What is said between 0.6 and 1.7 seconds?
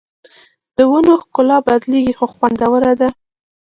د ونو ښکلا